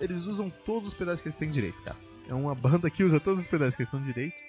Eles 0.00 0.26
usam 0.26 0.50
todos 0.64 0.88
os 0.88 0.94
pedaços 0.94 1.20
que 1.20 1.28
eles 1.28 1.36
têm 1.36 1.50
direito, 1.50 1.82
cara. 1.82 1.96
É 2.28 2.34
uma 2.34 2.54
banda 2.54 2.90
que 2.90 3.02
usa 3.02 3.18
todos 3.18 3.40
os 3.40 3.46
pedaços 3.46 3.74
que 3.74 3.82
eles 3.82 3.90
têm 3.90 4.02
direito. 4.02 4.42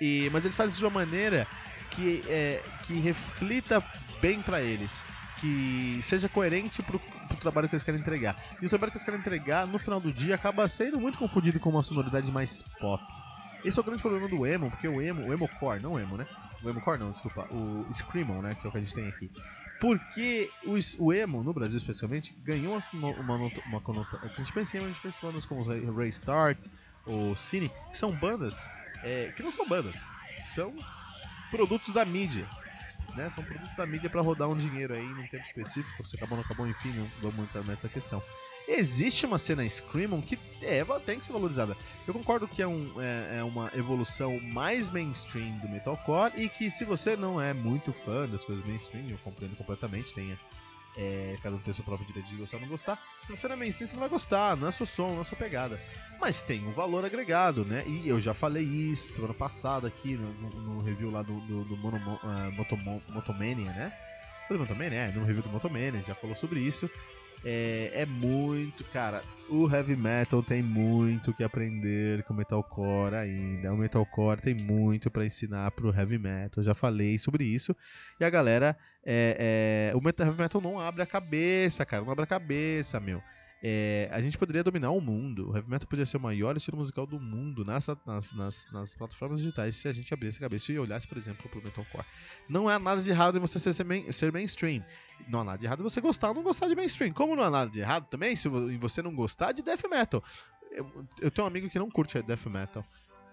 E, 0.00 0.28
mas 0.32 0.44
eles 0.44 0.56
fazem 0.56 0.76
de 0.76 0.84
uma 0.84 0.90
maneira 0.90 1.46
que, 1.90 2.22
é, 2.28 2.62
que 2.86 2.94
reflita 2.94 3.82
bem 4.20 4.42
para 4.42 4.60
eles 4.60 4.90
que 5.40 6.00
seja 6.02 6.28
coerente 6.28 6.82
pro, 6.82 6.98
pro 6.98 7.36
trabalho 7.36 7.68
que 7.68 7.74
eles 7.74 7.82
querem 7.82 8.00
entregar. 8.00 8.36
E 8.62 8.66
o 8.66 8.68
trabalho 8.68 8.90
que 8.90 8.96
eles 8.96 9.04
querem 9.04 9.20
entregar, 9.20 9.66
no 9.66 9.78
final 9.78 10.00
do 10.00 10.12
dia, 10.12 10.34
acaba 10.34 10.66
sendo 10.68 10.98
muito 10.98 11.18
confundido 11.18 11.60
com 11.60 11.70
uma 11.70 11.82
sonoridade 11.82 12.32
mais 12.32 12.62
pop. 12.80 13.04
Esse 13.64 13.78
é 13.78 13.82
o 13.82 13.84
grande 13.84 14.00
problema 14.02 14.28
do 14.28 14.46
emo, 14.46 14.70
porque 14.70 14.88
o 14.88 15.00
emo, 15.02 15.26
o 15.26 15.32
emo 15.32 15.48
core, 15.58 15.82
não 15.82 15.98
emo, 15.98 16.16
né? 16.16 16.26
O 16.62 16.68
emo 16.68 16.80
core 16.80 16.98
não, 16.98 17.10
desculpa, 17.10 17.46
o 17.50 17.86
screamo, 17.92 18.40
né, 18.42 18.54
que 18.58 18.66
é 18.66 18.68
o 18.68 18.72
que 18.72 18.78
a 18.78 18.80
gente 18.80 18.94
tem 18.94 19.08
aqui. 19.08 19.30
Porque 19.84 20.50
o, 20.64 21.04
o 21.04 21.12
emo, 21.12 21.42
no 21.42 21.52
Brasil 21.52 21.76
especialmente, 21.76 22.34
ganhou 22.42 22.82
uma, 22.92 23.08
uma, 23.10 23.36
uma, 23.66 23.80
conotação. 23.80 24.20
A 24.22 24.28
gente 24.38 24.52
pensa 24.52 24.76
em 24.76 24.80
emo, 24.80 24.88
a 24.88 24.92
gente 24.92 25.02
pensa 25.02 25.18
em 25.18 25.26
bandas 25.26 25.44
como 25.44 25.60
o 25.60 25.94
Ray 25.94 26.08
Start, 26.08 26.58
ou 27.04 27.36
Cine, 27.36 27.70
que 27.90 27.98
são 27.98 28.10
bandas 28.12 28.56
é, 29.02 29.32
que 29.36 29.42
não 29.42 29.52
são 29.52 29.68
bandas, 29.68 29.94
são 30.54 30.74
produtos 31.50 31.92
da 31.92 32.04
mídia 32.04 32.48
né? 33.14 33.30
São 33.30 33.44
produtos 33.44 33.74
da 33.76 33.86
mídia 33.86 34.10
para 34.10 34.20
rodar 34.20 34.48
um 34.48 34.56
dinheiro 34.56 34.94
aí 34.94 35.06
num 35.06 35.26
tempo 35.26 35.44
específico. 35.44 36.04
Se 36.04 36.16
acabou, 36.16 36.36
não 36.36 36.44
acabou, 36.44 36.66
enfim, 36.66 36.92
não 36.92 37.08
vamos 37.22 37.48
entrar 37.48 37.62
nessa 37.64 37.88
questão. 37.88 38.22
Existe 38.66 39.26
uma 39.26 39.38
cena 39.38 39.68
Screamon 39.68 40.22
que 40.22 40.38
é, 40.62 40.82
tem 41.04 41.18
que 41.18 41.26
ser 41.26 41.32
valorizada. 41.32 41.76
Eu 42.06 42.14
concordo 42.14 42.48
que 42.48 42.62
é, 42.62 42.66
um, 42.66 43.00
é, 43.00 43.38
é, 43.38 43.44
uma 43.44 43.70
evolução 43.74 44.40
mais 44.40 44.90
mainstream 44.90 45.58
do 45.58 45.68
metalcore 45.68 46.32
e 46.36 46.48
que 46.48 46.70
se 46.70 46.84
você 46.84 47.14
não 47.16 47.40
é 47.40 47.52
muito 47.52 47.92
fã 47.92 48.26
das 48.26 48.44
coisas 48.44 48.66
mainstream, 48.66 49.06
eu 49.10 49.18
compreendo 49.18 49.54
completamente, 49.56 50.14
tenha 50.14 50.38
é, 50.96 51.36
cada 51.42 51.56
um 51.56 51.58
tem 51.58 51.74
seu 51.74 51.84
próprio 51.84 52.06
direito 52.06 52.28
de 52.28 52.36
gostar 52.36 52.56
ou 52.56 52.62
não 52.62 52.68
gostar. 52.68 53.02
Se 53.22 53.34
você 53.34 53.48
não 53.48 53.54
é 53.54 53.58
mainstream, 53.58 53.88
você 53.88 53.94
não 53.94 54.00
vai 54.00 54.08
gostar, 54.08 54.56
não 54.56 54.68
é 54.68 54.70
seu 54.70 54.86
som, 54.86 55.14
não 55.14 55.22
é 55.22 55.24
sua 55.24 55.36
pegada. 55.36 55.80
Mas 56.20 56.40
tem 56.40 56.64
um 56.66 56.72
valor 56.72 57.04
agregado, 57.04 57.64
né? 57.64 57.84
E 57.86 58.08
eu 58.08 58.20
já 58.20 58.32
falei 58.32 58.62
isso 58.62 59.12
semana 59.12 59.34
passada 59.34 59.88
aqui 59.88 60.14
no, 60.14 60.32
no, 60.34 60.50
no 60.74 60.82
review 60.82 61.10
lá 61.10 61.22
do, 61.22 61.40
do, 61.40 61.64
do 61.64 61.76
Mono, 61.76 61.96
uh, 61.98 63.12
Motomania, 63.12 63.72
né? 63.72 63.92
Foi 64.46 64.56
do 64.56 64.60
Motomania? 64.60 64.98
É, 64.98 65.12
no 65.12 65.24
review 65.24 65.42
do 65.42 65.48
Motomania, 65.48 66.00
já 66.06 66.14
falou 66.14 66.36
sobre 66.36 66.60
isso. 66.60 66.88
É, 67.44 67.90
é, 67.92 68.06
muito, 68.06 68.82
cara. 68.84 69.22
O 69.50 69.70
heavy 69.70 69.94
metal 69.96 70.42
tem 70.42 70.62
muito 70.62 71.34
que 71.34 71.44
aprender 71.44 72.22
com 72.24 72.32
o 72.32 72.36
metalcore 72.36 73.16
ainda. 73.16 73.72
O 73.72 73.76
metalcore 73.76 74.40
tem 74.40 74.54
muito 74.54 75.10
para 75.10 75.26
ensinar 75.26 75.70
pro 75.72 75.94
heavy 75.94 76.18
metal. 76.18 76.64
Já 76.64 76.74
falei 76.74 77.18
sobre 77.18 77.44
isso. 77.44 77.76
E 78.18 78.24
a 78.24 78.30
galera, 78.30 78.76
é, 79.04 79.92
é, 79.92 79.96
o 79.96 80.00
heavy 80.08 80.38
metal 80.38 80.60
não 80.60 80.80
abre 80.80 81.02
a 81.02 81.06
cabeça, 81.06 81.84
cara. 81.84 82.02
Não 82.02 82.12
abre 82.12 82.24
a 82.24 82.26
cabeça, 82.26 82.98
meu. 82.98 83.22
É, 83.66 84.10
a 84.12 84.20
gente 84.20 84.36
poderia 84.36 84.62
dominar 84.62 84.90
o 84.90 85.00
mundo. 85.00 85.50
O 85.50 85.56
heavy 85.56 85.70
metal 85.70 85.88
poderia 85.88 86.04
ser 86.04 86.18
o 86.18 86.20
maior 86.20 86.54
estilo 86.54 86.76
musical 86.76 87.06
do 87.06 87.18
mundo 87.18 87.64
nas, 87.64 87.86
nas, 88.04 88.30
nas, 88.32 88.66
nas 88.70 88.94
plataformas 88.94 89.40
digitais 89.40 89.74
se 89.78 89.88
a 89.88 89.92
gente 89.92 90.12
abrisse 90.12 90.36
a 90.36 90.40
cabeça 90.42 90.70
e 90.70 90.78
olhasse, 90.78 91.08
por 91.08 91.16
exemplo, 91.16 91.48
pro 91.48 91.62
metalcore. 91.62 92.04
Não 92.46 92.68
há 92.68 92.78
nada 92.78 93.00
de 93.00 93.08
errado 93.08 93.38
em 93.38 93.40
você 93.40 93.58
ser, 93.58 93.82
main, 93.82 94.12
ser 94.12 94.30
mainstream. 94.30 94.84
Não 95.26 95.40
há 95.40 95.44
nada 95.44 95.58
de 95.58 95.64
errado 95.64 95.80
em 95.80 95.82
você 95.82 95.98
gostar 95.98 96.28
ou 96.28 96.34
não 96.34 96.42
gostar 96.42 96.68
de 96.68 96.76
mainstream. 96.76 97.14
Como 97.14 97.34
não 97.34 97.42
há 97.42 97.50
nada 97.50 97.70
de 97.70 97.80
errado 97.80 98.06
também 98.10 98.36
se 98.36 98.50
você 98.50 99.00
não 99.00 99.14
gostar 99.14 99.52
de 99.52 99.62
death 99.62 99.88
metal. 99.88 100.22
Eu, 100.70 101.06
eu 101.22 101.30
tenho 101.30 101.46
um 101.46 101.48
amigo 101.48 101.70
que 101.70 101.78
não 101.78 101.90
curte 101.90 102.20
death 102.20 102.44
metal. 102.44 102.84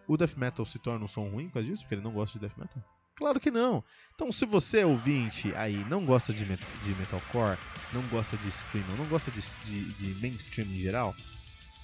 O 0.08 0.16
death 0.16 0.38
metal 0.38 0.66
se 0.66 0.80
torna 0.80 1.04
um 1.04 1.10
som 1.10 1.28
ruim 1.28 1.48
por 1.48 1.56
causa 1.56 1.68
disso, 1.68 1.84
porque 1.84 1.96
ele 1.96 2.04
não 2.04 2.14
gosta 2.14 2.40
de 2.40 2.48
death 2.48 2.58
metal? 2.58 2.82
Claro 3.16 3.40
que 3.40 3.52
não. 3.52 3.84
Então, 4.16 4.32
se 4.32 4.46
você 4.46 4.84
ouvinte 4.84 5.54
aí 5.56 5.84
não 5.90 6.06
gosta 6.06 6.34
de, 6.34 6.46
met 6.46 6.62
de 6.84 6.96
metalcore, 6.96 7.58
não 7.94 8.02
gosta 8.04 8.38
de 8.38 8.52
screamo, 8.52 8.96
não 8.98 9.06
gosta 9.06 9.32
de, 9.32 9.42
de, 9.66 9.84
de, 9.94 10.22
mainstream 10.22 10.68
em 10.68 10.80
geral, 10.80 11.16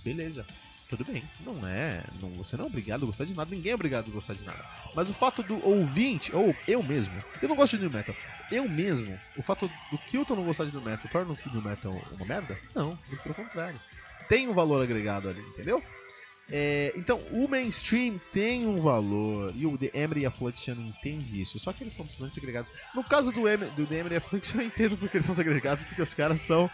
beleza. 0.04 0.46
Tudo 0.90 1.04
bem, 1.04 1.22
não 1.46 1.68
é. 1.68 2.02
Não, 2.22 2.30
você 2.30 2.56
não 2.56 2.64
é 2.64 2.68
obrigado 2.68 3.04
a 3.04 3.06
gostar 3.08 3.26
de 3.26 3.36
nada, 3.36 3.54
ninguém 3.54 3.74
é 3.74 3.76
obrigado 3.76 4.08
a 4.10 4.14
gostar 4.14 4.36
de 4.36 4.46
nada. 4.46 4.64
Mas 4.96 5.10
o 5.10 5.14
fato 5.14 5.44
do 5.44 5.62
ouvinte, 5.66 6.34
ou 6.34 6.56
eu 6.66 6.82
mesmo, 6.82 7.14
eu 7.42 7.50
não 7.50 7.56
gosto 7.56 7.76
de 7.76 7.84
new 7.84 7.92
metal, 7.92 8.16
eu 8.52 8.70
mesmo, 8.70 9.20
o 9.36 9.42
fato 9.42 9.70
do 9.92 9.98
Kilton 10.10 10.36
não 10.36 10.46
gostar 10.46 10.66
de 10.66 10.72
new 10.72 10.82
metal 10.82 11.10
torna 11.12 11.34
o 11.34 11.52
new 11.52 11.62
metal 11.62 11.94
uma 12.12 12.26
merda? 12.26 12.58
Não, 12.74 12.98
pelo 13.24 13.36
contrário. 13.36 13.80
Tem 14.30 14.48
um 14.48 14.54
valor 14.54 14.82
agregado 14.82 15.28
ali, 15.28 15.42
entendeu? 15.42 15.84
É, 16.50 16.94
então, 16.96 17.20
o 17.32 17.48
mainstream 17.48 18.20
tem 18.32 18.66
um 18.66 18.78
valor 18.78 19.54
e 19.56 19.66
o 19.66 19.78
The 19.78 19.92
Emery 19.94 20.26
Affliction 20.26 20.76
entende 20.76 21.42
isso, 21.42 21.60
só 21.60 21.74
que 21.74 21.84
eles 21.84 21.94
são 21.94 22.06
totalmente 22.06 22.34
segregados. 22.34 22.72
No 22.96 23.04
caso 23.04 23.32
do, 23.32 23.48
Em 23.50 23.58
do 23.58 23.86
The 23.86 24.00
Emery 24.00 24.16
Affliction, 24.16 24.62
eu 24.62 24.68
entendo 24.68 24.98
porque 24.98 25.18
eles 25.18 25.26
são 25.26 25.36
segregados, 25.36 25.84
porque 25.86 26.02
os 26.02 26.14
caras 26.14 26.42
são 26.42 26.70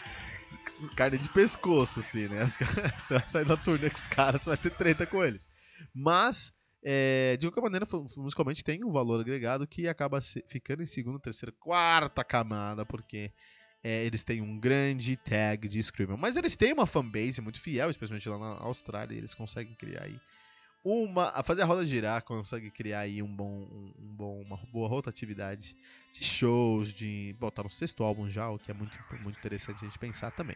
carne 0.96 1.18
de 1.18 1.30
pescoço, 1.30 2.02
assim, 2.02 2.28
né? 2.28 2.46
Você 2.98 3.14
vai 3.14 3.28
sair 3.28 3.46
da 3.46 3.58
turnê 3.58 3.90
com 3.90 3.96
os 3.96 4.08
caras, 4.08 4.42
você 4.42 4.50
vai 4.50 4.58
ter 4.58 4.72
treta 4.72 5.06
com 5.06 5.24
eles. 5.24 5.50
Mas, 5.94 6.52
é, 6.84 7.36
de 7.38 7.48
qualquer 7.48 7.62
maneira, 7.62 7.88
musicalmente 8.18 8.64
tem 8.64 8.84
um 8.84 8.92
valor 8.92 9.20
agregado 9.20 9.66
que 9.66 9.88
acaba 9.88 10.20
ficando 10.48 10.84
em 10.84 10.88
segunda, 10.88 11.20
terceira, 11.20 11.54
quarta 11.60 12.24
camada, 12.24 12.86
porque 12.86 13.32
é, 13.84 14.06
eles 14.06 14.24
têm 14.24 14.42
um 14.42 14.58
grande 14.58 15.18
tag 15.18 15.68
de 15.68 15.84
Screamer. 15.84 16.18
Mas 16.18 16.38
eles 16.38 16.56
têm 16.56 16.72
uma 16.72 16.86
fanbase 16.86 17.42
muito 17.42 17.60
fiel, 17.60 17.90
especialmente 17.90 18.30
lá 18.30 18.38
na 18.38 18.64
Austrália. 18.64 19.16
Eles 19.18 19.34
conseguem 19.34 19.76
criar 19.76 20.04
aí 20.04 20.18
uma. 20.84 21.30
A 21.30 21.44
fazer 21.44 21.64
a 21.64 21.66
roda 21.66 21.86
girar, 21.86 22.24
consegue 22.24 22.72
criar 22.72 23.00
aí 23.00 23.22
um 23.22 23.36
bom, 23.36 23.68
um, 23.70 23.94
um 24.00 24.16
bom, 24.16 24.42
uma 24.42 24.58
boa 24.72 24.88
rotatividade 24.88 25.76
de 26.14 26.24
shows, 26.24 26.94
de 26.94 27.36
botar 27.40 27.64
no 27.64 27.70
sexto 27.70 28.04
álbum 28.04 28.28
já, 28.30 28.50
o 28.50 28.58
que 28.58 28.72
é 28.72 28.74
muito, 28.74 28.98
muito 29.22 29.38
interessante 29.38 29.84
a 29.84 29.88
gente 29.88 30.00
pensar 30.00 30.32
também. 30.32 30.56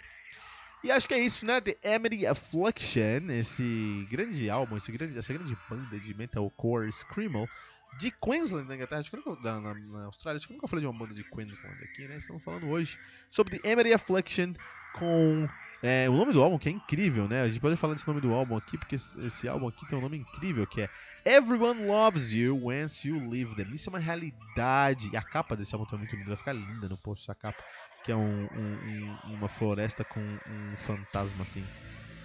E 0.83 0.91
acho 0.91 1.07
que 1.07 1.13
é 1.13 1.19
isso, 1.19 1.45
né? 1.45 1.59
The 1.59 1.75
Emery 1.83 2.27
Affliction, 2.27 3.31
esse 3.31 4.07
grande 4.09 4.47
álbum, 4.49 4.77
esse 4.77 4.91
grande, 4.91 5.17
essa 5.17 5.33
grande 5.33 5.57
banda 5.67 5.99
de 5.99 6.13
metalcore 6.13 6.91
screamo 6.93 7.49
de 7.97 8.11
Queensland, 8.11 8.67
na 8.67 8.75
Inglaterra, 8.75 9.01
acho 9.01 9.09
que 9.09 9.17
nunca, 9.17 9.35
na, 9.41 9.73
na, 9.73 10.05
Austrália, 10.05 10.37
acho 10.37 10.47
que 10.47 10.53
nunca 10.53 10.67
falei 10.67 10.81
de 10.81 10.87
uma 10.87 10.97
banda 10.97 11.15
de 11.15 11.23
Queensland 11.23 11.83
aqui, 11.83 12.07
né? 12.07 12.17
Estamos 12.17 12.43
falando 12.43 12.67
hoje 12.67 12.99
sobre 13.29 13.57
The 13.57 13.69
Emery 13.69 13.93
Affliction 13.93 14.53
com 14.93 15.47
é, 15.81 16.09
o 16.09 16.13
nome 16.13 16.33
do 16.33 16.41
álbum 16.41 16.57
que 16.57 16.69
é 16.69 16.71
incrível, 16.71 17.27
né? 17.27 17.41
A 17.43 17.47
gente 17.47 17.59
pode 17.59 17.75
falar 17.75 17.93
desse 17.93 18.07
nome 18.07 18.21
do 18.21 18.33
álbum 18.33 18.55
aqui, 18.57 18.77
porque 18.77 18.95
esse 18.95 19.47
álbum 19.47 19.67
aqui 19.67 19.87
tem 19.87 19.97
um 19.97 20.01
nome 20.01 20.17
incrível, 20.17 20.65
que 20.65 20.81
é 20.81 20.89
Everyone 21.25 21.85
Loves 21.85 22.33
You 22.33 22.67
Once 22.67 23.07
You 23.07 23.29
Leave 23.29 23.55
Them. 23.55 23.73
Isso 23.73 23.89
é 23.89 23.93
uma 23.93 23.99
realidade. 23.99 25.09
E 25.11 25.17
a 25.17 25.21
capa 25.21 25.55
desse 25.55 25.73
álbum 25.75 25.85
também 25.85 26.07
tá 26.07 26.15
muito 26.15 26.19
linda, 26.19 26.29
vai 26.29 26.37
ficar 26.37 26.53
linda 26.53 26.89
no 26.89 26.97
post, 26.97 27.23
essa 27.23 27.35
capa, 27.35 27.63
que 28.03 28.11
é 28.11 28.15
um, 28.15 28.43
um, 28.45 29.17
um, 29.25 29.33
uma 29.35 29.49
floresta 29.49 30.03
com 30.03 30.19
um 30.19 30.75
fantasma 30.75 31.43
assim 31.43 31.63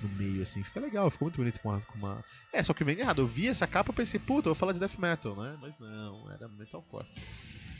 no 0.02 0.08
meio, 0.10 0.42
assim. 0.42 0.62
Fica 0.62 0.80
legal, 0.80 1.10
ficou 1.10 1.26
muito 1.26 1.36
bonito 1.36 1.60
com 1.60 1.70
uma, 1.70 1.80
com 1.80 1.98
uma. 1.98 2.24
É, 2.52 2.62
só 2.62 2.74
que 2.74 2.84
vem 2.84 2.98
errado. 2.98 3.22
Eu 3.22 3.26
vi 3.26 3.48
essa 3.48 3.66
capa 3.66 3.92
e 3.92 3.94
pensei, 3.94 4.20
puta, 4.20 4.48
eu 4.48 4.54
vou 4.54 4.54
falar 4.54 4.72
de 4.72 4.78
death 4.78 4.98
metal, 4.98 5.34
né? 5.36 5.56
Mas 5.60 5.78
não, 5.78 6.30
era 6.30 6.48
metalcore. 6.48 7.06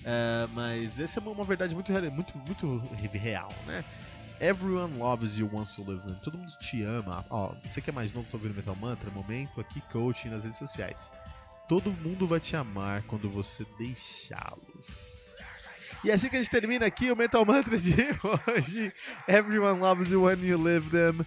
É, 0.05 0.49
mas 0.52 0.99
essa 0.99 1.21
é 1.21 1.23
uma 1.23 1.45
verdade 1.45 1.75
muito, 1.75 1.93
muito, 1.93 2.35
muito 2.67 2.67
real, 3.17 3.52
né? 3.67 3.85
Everyone 4.41 4.99
loves 4.99 5.38
you 5.38 5.49
once 5.52 5.81
you 5.81 5.87
live 5.87 6.05
them. 6.05 6.17
Todo 6.17 6.37
mundo 6.37 6.50
te 6.59 6.83
ama. 6.83 7.25
Ó, 7.31 7.55
você 7.62 7.81
que 7.81 7.91
é 7.91 7.93
mais 7.93 8.12
novo, 8.12 8.26
tá 8.29 8.37
ouvindo 8.37 8.55
Metal 8.55 8.75
Mantra? 8.75 9.09
Momento 9.11 9.61
aqui, 9.61 9.81
coaching 9.93 10.31
nas 10.31 10.43
redes 10.43 10.59
sociais. 10.59 11.11
Todo 11.69 11.93
mundo 11.93 12.26
vai 12.26 12.41
te 12.41 12.57
amar 12.57 13.02
quando 13.02 13.31
você 13.31 13.64
deixá-los. 13.79 14.87
E 16.05 16.11
é 16.11 16.14
assim 16.14 16.29
que 16.29 16.35
a 16.37 16.43
gente 16.43 16.50
termina 16.50 16.85
aqui 16.85 17.12
o 17.12 17.17
Metal 17.17 17.45
Mantra 17.45 17.79
de 17.79 17.95
hoje. 18.50 18.93
Everyone 19.29 19.79
loves 19.79 20.11
you 20.11 20.25
when 20.25 20.45
you 20.45 20.61
live 20.61 20.91
them. 20.91 21.25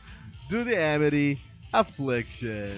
Do 0.47 0.63
the 0.63 0.77
Amity 0.77 1.39
Affliction. 1.73 2.77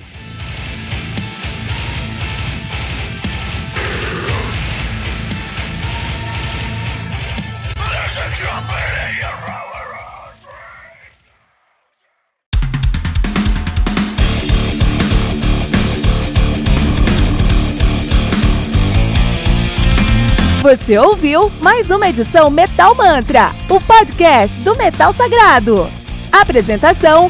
Você 20.62 20.97
ouviu 20.97 21.50
mais 21.62 21.89
uma 21.89 22.09
edição 22.09 22.50
Metal 22.50 22.95
Mantra, 22.95 23.51
o 23.69 23.79
podcast 23.81 24.59
do 24.62 24.75
Metal 24.77 25.12
Sagrado. 25.13 25.89
Apresentação: 26.31 27.29